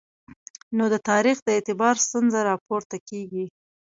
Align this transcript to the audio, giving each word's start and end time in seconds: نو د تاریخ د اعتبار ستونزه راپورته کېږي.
نو 0.77 0.83
د 0.93 0.95
تاریخ 1.09 1.37
د 1.43 1.47
اعتبار 1.55 1.95
ستونزه 2.05 2.39
راپورته 2.49 2.97
کېږي. 3.09 3.45